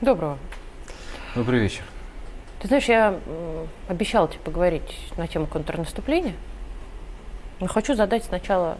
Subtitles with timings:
[0.00, 0.38] Доброго.
[1.34, 1.84] Добрый вечер.
[2.60, 3.20] Ты знаешь, я
[3.88, 6.34] обещала тебе поговорить на тему контрнаступления,
[7.60, 8.78] но хочу задать сначала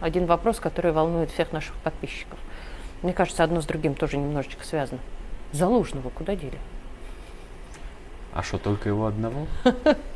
[0.00, 2.38] один вопрос, который волнует всех наших подписчиков.
[3.02, 5.00] Мне кажется, одно с другим тоже немножечко связано.
[5.52, 6.58] Залужного куда дели?
[8.32, 9.46] А что, только его одного?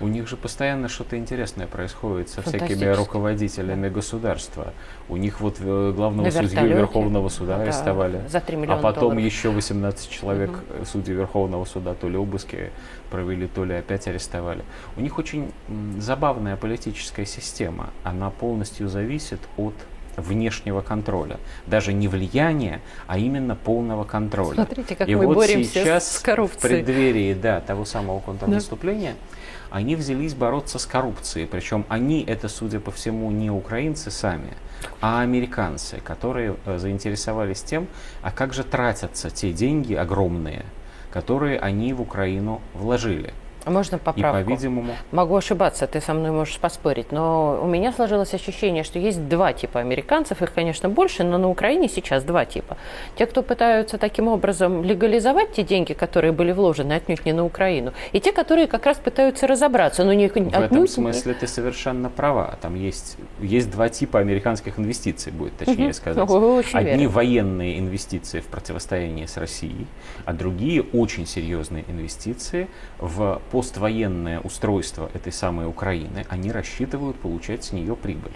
[0.00, 3.94] У них же постоянно что-то интересное происходит со всякими руководителями да.
[3.94, 4.72] государства.
[5.08, 8.22] У них вот э, главного судью Верховного суда да, арестовали.
[8.28, 9.24] За 3 миллиона А потом долларов.
[9.24, 10.84] еще 18 человек угу.
[10.84, 12.70] судей Верховного суда то ли обыски
[13.10, 14.64] провели, то ли опять арестовали.
[14.96, 15.52] У них очень
[15.98, 17.90] забавная политическая система.
[18.04, 19.74] Она полностью зависит от
[20.16, 21.38] внешнего контроля.
[21.66, 24.54] Даже не влияния, а именно полного контроля.
[24.54, 26.58] Смотрите, как И мы вот боремся сейчас с коррупцией.
[26.58, 29.76] в преддверии да, того самого контрнаступления да.
[29.76, 31.46] они взялись бороться с коррупцией.
[31.46, 34.54] Причем они, это, судя по всему, не украинцы сами,
[35.00, 37.86] а американцы, которые э, заинтересовались тем,
[38.22, 40.64] а как же тратятся те деньги огромные,
[41.10, 43.32] которые они в Украину вложили.
[43.66, 44.40] Можно поправку?
[44.40, 44.94] И, по-видимому...
[45.12, 49.52] Могу ошибаться, ты со мной можешь поспорить, но у меня сложилось ощущение, что есть два
[49.52, 52.76] типа американцев, их, конечно, больше, но на Украине сейчас два типа.
[53.16, 57.92] Те, кто пытаются таким образом легализовать те деньги, которые были вложены отнюдь не на Украину,
[58.12, 62.58] и те, которые как раз пытаются разобраться, но не В этом смысле ты совершенно права.
[62.60, 65.92] Там есть, есть два типа американских инвестиций, будет точнее угу.
[65.94, 66.30] сказать.
[66.30, 67.08] Очень Одни верно.
[67.08, 69.86] военные инвестиции в противостояние с Россией,
[70.24, 77.72] а другие очень серьезные инвестиции в поствоенное устройство этой самой Украины, они рассчитывают получать с
[77.72, 78.32] нее прибыль.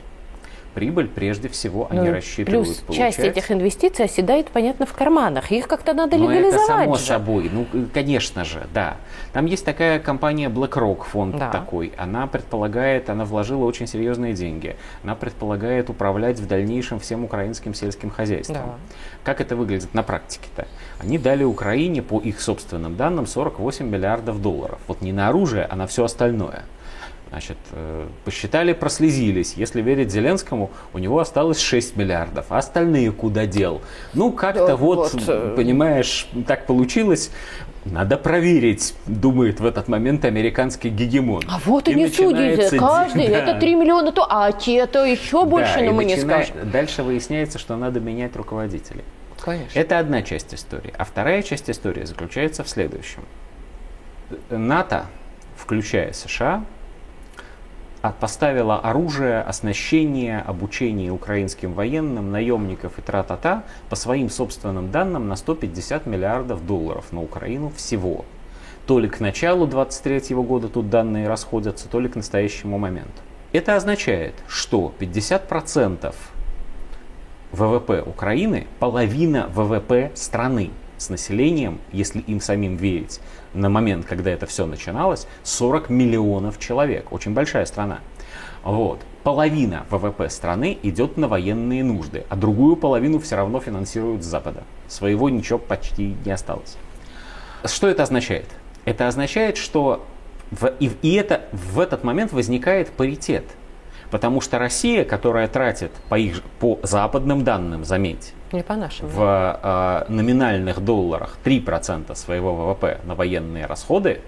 [0.76, 3.16] Прибыль, прежде всего, они Ну, рассчитывают Плюс получать.
[3.16, 5.50] часть этих инвестиций оседает, понятно, в карманах.
[5.50, 7.02] Их как-то надо это легализовать само же.
[7.02, 7.50] собой.
[7.50, 8.98] Ну, э, конечно же, да.
[9.32, 11.50] Там есть такая компания BlackRock, фонд Да.
[11.50, 11.94] такой.
[11.96, 14.76] Она предполагает, она вложила очень серьезные деньги.
[15.02, 18.56] Она предполагает управлять в дальнейшем всем украинским сельским хозяйством.
[18.56, 18.74] Да.
[19.24, 20.66] Как это выглядит на практике-то?
[20.98, 24.78] Они дали Украине, по их собственным данным, 48 миллиардов долларов.
[24.88, 26.64] Вот не на оружие, а на все остальное.
[27.30, 29.54] Значит, э, посчитали, прослезились.
[29.54, 32.46] Если верить Зеленскому, у него осталось 6 миллиардов.
[32.50, 33.82] А остальные куда дел?
[34.14, 37.30] Ну, как-то Да, вот, вот, э, понимаешь, так получилось.
[37.84, 41.42] Надо проверить, думает в этот момент американский гегемон.
[41.48, 42.70] А вот и, не судите.
[42.70, 43.38] ди- Каждый, да.
[43.38, 46.70] это 3 миллиона, то, а те-то еще больше, Да, но мы не начинает- скажем.
[46.70, 49.04] Дальше выясняется, что надо менять руководителей.
[49.40, 49.78] Конечно.
[49.78, 50.92] Это одна часть истории.
[50.96, 53.22] А вторая часть истории заключается в следующем.
[54.50, 55.06] НАТО,
[55.56, 56.64] включая США,
[58.18, 66.06] поставила оружие, оснащение, обучение украинским военным, наемников и тра-та-та по своим собственным данным на 150
[66.06, 68.24] миллиардов долларов на Украину всего.
[68.86, 73.22] То ли к началу 23 года тут данные расходятся, то ли к настоящему моменту.
[73.52, 76.14] Это означает, что 50%
[77.52, 83.20] ВВП Украины половина ВВП страны с населением, если им самим верить,
[83.54, 87.12] на момент, когда это все начиналось, 40 миллионов человек.
[87.12, 88.00] Очень большая страна.
[88.62, 89.00] Вот.
[89.22, 94.62] Половина ВВП страны идет на военные нужды, а другую половину все равно финансируют с Запада.
[94.88, 96.76] Своего ничего почти не осталось.
[97.64, 98.46] Что это означает?
[98.84, 100.04] Это означает, что
[100.50, 103.44] в, и, и это, в этот момент возникает паритет.
[104.10, 109.08] Потому что Россия, которая тратит по, их, по западным данным, заметь, Не по-нашему.
[109.08, 114.20] в э, номинальных долларах 3% своего ВВП на военные расходы,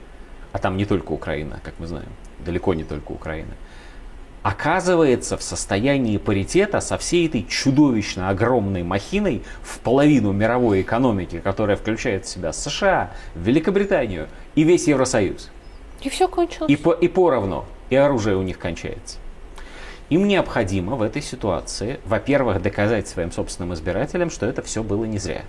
[0.52, 2.08] а там не только Украина, как мы знаем,
[2.44, 3.54] далеко не только Украина,
[4.42, 11.76] оказывается в состоянии паритета со всей этой чудовищно огромной махиной в половину мировой экономики, которая
[11.76, 15.50] включает в себя США, Великобританию и весь Евросоюз.
[16.00, 16.70] И все кончилось.
[16.70, 19.18] И, по, и поровну, и оружие у них кончается.
[20.10, 25.18] Им необходимо в этой ситуации, во-первых, доказать своим собственным избирателям, что это все было не
[25.18, 25.42] зря.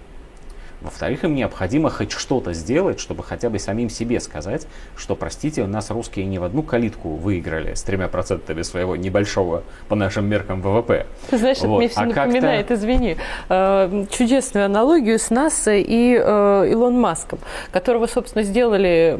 [0.81, 5.67] Во-вторых, им необходимо хоть что-то сделать, чтобы хотя бы самим себе сказать, что, простите, у
[5.67, 10.61] нас русские не в одну калитку выиграли с тремя процентами своего небольшого, по нашим меркам,
[10.61, 11.05] ВВП.
[11.29, 11.77] Ты знаешь, это Вот.
[11.79, 13.17] мне все А напоминает, извини,
[13.49, 17.39] э, чудесную аналогию с НАСА и э, Илон Маском,
[17.71, 19.15] которого, собственно, сделали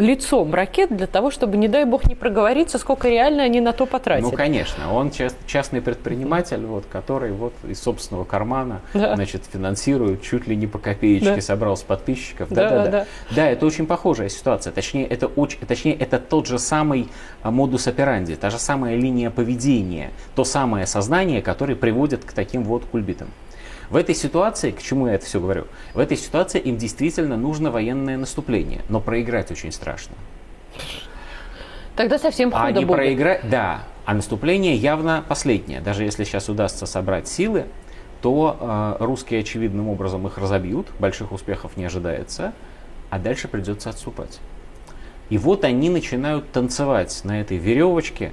[0.00, 3.86] лицом ракет для того, чтобы, не дай бог, не проговориться, сколько реально они на то
[3.86, 4.26] потратили.
[4.30, 9.14] Ну, конечно, он част- частный предприниматель, вот, который вот из собственного кармана Да.
[9.14, 11.40] значит, финансирует чуть ли не по копеечке, Да.
[11.40, 12.48] собрал с подписчиков.
[12.50, 13.06] Да, Да, да, да, да.
[13.30, 14.72] Да, это очень похожая ситуация.
[14.72, 17.08] Точнее, это, очень, точнее, это тот же самый
[17.42, 22.64] а, модус операнди, та же самая линия поведения, то самое сознание, которое приводит к таким
[22.64, 23.28] вот кульбитам.
[23.88, 27.70] В этой ситуации, к чему я это все говорю, в этой ситуации им действительно нужно
[27.70, 30.14] военное наступление, но проиграть очень страшно.
[31.96, 32.96] Тогда совсем А худо не будет.
[32.96, 33.82] проиграть, да.
[34.04, 35.80] А наступление явно последнее.
[35.80, 37.66] Даже если сейчас удастся собрать силы,
[38.22, 42.52] то э, русские очевидным образом их разобьют, больших успехов не ожидается,
[43.08, 44.40] а дальше придется отступать.
[45.30, 48.32] И вот они начинают танцевать на этой веревочке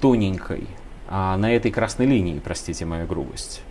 [0.00, 0.66] тоненькой,
[1.08, 3.62] а, на этой красной линии, простите мою грубость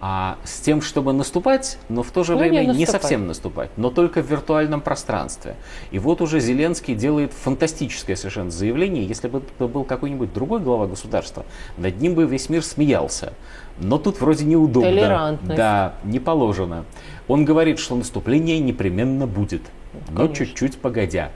[0.00, 3.70] а, с тем, чтобы наступать, но в то же ну, время не, не совсем наступать,
[3.76, 5.56] но только в виртуальном пространстве.
[5.90, 10.86] И вот уже Зеленский делает фантастическое совершенно заявление, если бы это был какой-нибудь другой глава
[10.86, 11.44] государства,
[11.76, 13.32] над ним бы весь мир смеялся.
[13.80, 14.90] Но тут вроде неудобно.
[15.56, 16.84] Да, не положено.
[17.26, 19.62] Он говорит, что наступление непременно будет,
[20.10, 20.46] но Конечно.
[20.46, 21.30] чуть-чуть погодя.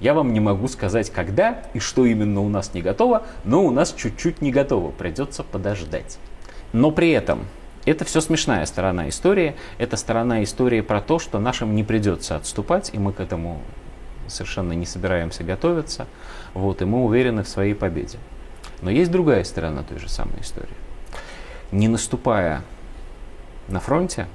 [0.00, 3.70] Я вам не могу сказать, когда и что именно у нас не готово, но у
[3.70, 6.18] нас чуть-чуть не готово, придется подождать.
[6.74, 7.40] Но при этом
[7.86, 9.56] это все смешная сторона истории.
[9.78, 13.60] Это сторона истории про то, что нашим не придется отступать, и мы к этому
[14.26, 16.06] совершенно не собираемся готовиться.
[16.52, 18.18] Вот, и мы уверены в своей победе.
[18.82, 20.68] Но есть другая сторона той же самой истории.
[21.72, 22.62] Не наступая
[23.68, 24.26] на фронте,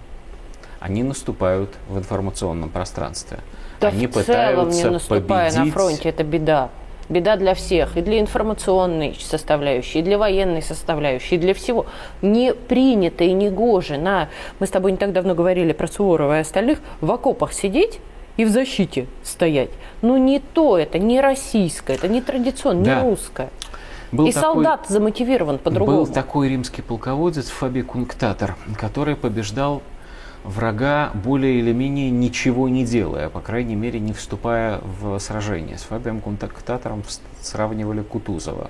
[0.79, 3.39] они наступают в информационном пространстве.
[3.79, 5.65] Да они в целом не наступая победить...
[5.65, 6.69] на фронте, это беда
[7.11, 11.85] беда для всех, и для информационной составляющей, и для военной составляющей, и для всего.
[12.21, 14.29] Не принято и не гоже на,
[14.59, 17.99] мы с тобой не так давно говорили про Суворова и остальных, в окопах сидеть
[18.37, 19.69] и в защите стоять.
[20.01, 23.01] Ну не то это, не российское, это не традиционное, да.
[23.01, 23.49] не русское.
[24.11, 25.99] Был и такой, солдат замотивирован по-другому.
[25.99, 29.81] Был такой римский полководец Фаби Кунктатор, который побеждал
[30.43, 35.77] врага более или менее ничего не делая, по крайней мере не вступая в сражение.
[35.77, 37.03] С Фабием Контактатором
[37.41, 38.69] сравнивали Кутузова.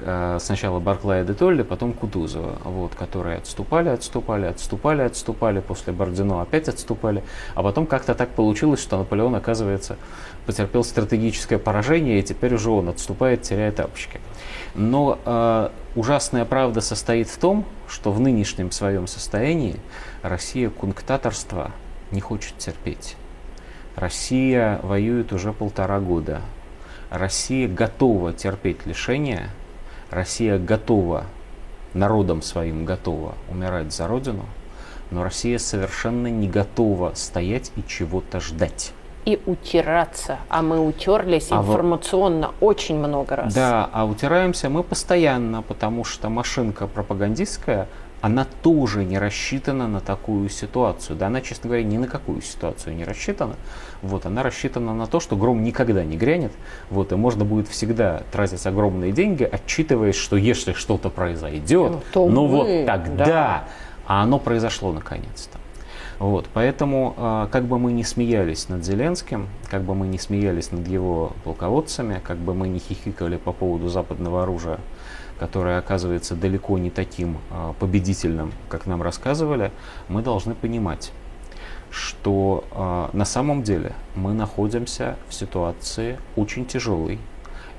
[0.00, 6.42] Э, сначала Барклая де Толли, потом Кутузова, вот, которые отступали, отступали, отступали, отступали, после Бордино
[6.42, 7.22] опять отступали,
[7.54, 9.96] а потом как-то так получилось, что Наполеон, оказывается,
[10.46, 14.20] потерпел стратегическое поражение, и теперь уже он отступает, теряя тапочки.
[14.74, 19.76] Но э, ужасная правда состоит в том, что в нынешнем своем состоянии
[20.22, 21.72] Россия кунктаторство
[22.10, 23.16] не хочет терпеть.
[23.96, 26.42] Россия воюет уже полтора года.
[27.08, 29.48] Россия готова терпеть лишения,
[30.10, 31.24] Россия готова,
[31.94, 34.44] народом своим готова умирать за Родину,
[35.10, 38.92] но Россия совершенно не готова стоять и чего-то ждать
[39.26, 40.38] и утираться.
[40.48, 42.64] А мы утерлись а информационно в...
[42.64, 43.52] очень много раз.
[43.52, 47.88] Да, а утираемся мы постоянно, потому что машинка пропагандистская,
[48.20, 51.16] она тоже не рассчитана на такую ситуацию.
[51.16, 53.56] Да, она, честно говоря, ни на какую ситуацию не рассчитана.
[54.02, 56.52] Вот, она рассчитана на то, что гром никогда не грянет.
[56.90, 62.28] Вот, и можно будет всегда тратить огромные деньги, отчитываясь, что если что-то произойдет, ну, то
[62.28, 63.64] ну мы, вот тогда, да.
[64.06, 65.58] а оно произошло наконец-то.
[66.18, 70.72] Вот, поэтому, а, как бы мы ни смеялись над Зеленским, как бы мы ни смеялись
[70.72, 74.78] над его полководцами, как бы мы ни хихикали по поводу западного оружия,
[75.38, 79.72] которое оказывается далеко не таким а, победительным, как нам рассказывали,
[80.08, 81.12] мы должны понимать,
[81.90, 87.18] что э, на самом деле мы находимся в ситуации очень тяжелой,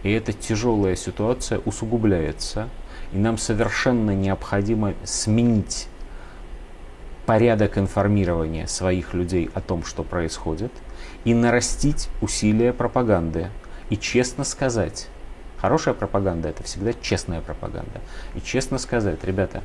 [0.03, 2.69] и эта тяжелая ситуация усугубляется,
[3.11, 5.87] и нам совершенно необходимо сменить
[7.27, 10.71] порядок информирования своих людей о том, что происходит,
[11.25, 13.49] и нарастить усилия пропаганды.
[13.89, 15.09] И честно сказать,
[15.57, 17.99] хорошая пропаганда это всегда честная пропаганда.
[18.33, 19.61] И честно сказать, ребята,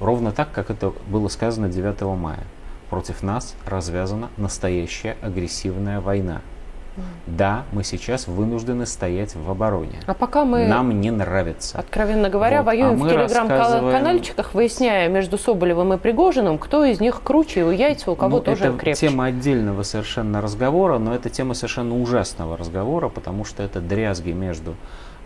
[0.00, 2.44] ровно так, как это было сказано 9 мая,
[2.88, 6.40] против нас развязана настоящая агрессивная война.
[7.26, 10.00] Да, мы сейчас вынуждены стоять в обороне.
[10.06, 10.66] А пока мы...
[10.66, 11.78] Нам не нравится.
[11.78, 12.66] Откровенно говоря, вот.
[12.66, 14.50] воюем а в телеграм-канальчиках, рассказываем...
[14.54, 18.66] выясняя между Соболевым и Пригожиным, кто из них круче, у яйца, у кого ну, тоже
[18.66, 19.08] это крепче.
[19.08, 24.76] тема отдельного совершенно разговора, но это тема совершенно ужасного разговора, потому что это дрязги между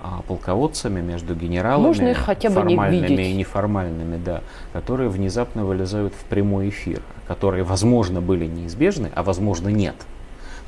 [0.00, 5.64] а, полководцами, между генералами, Можно их хотя бы формальными не и неформальными, да, которые внезапно
[5.64, 9.96] вылезают в прямой эфир, которые, возможно, были неизбежны, а возможно, нет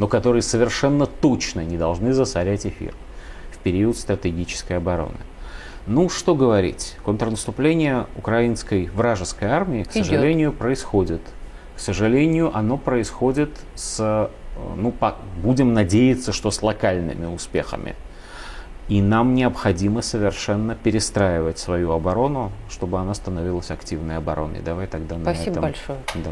[0.00, 2.94] но которые совершенно точно не должны засорять эфир
[3.52, 5.18] в период стратегической обороны.
[5.86, 10.06] Ну, что говорить, контрнаступление украинской вражеской армии, к Идет.
[10.06, 11.20] сожалению, происходит.
[11.76, 14.30] К сожалению, оно происходит с,
[14.74, 17.94] ну, по, будем надеяться, что с локальными успехами.
[18.88, 24.60] И нам необходимо совершенно перестраивать свою оборону, чтобы она становилась активной обороной.
[24.60, 25.62] Давай тогда Спасибо на этом.
[25.62, 25.98] большое.
[26.14, 26.30] Да.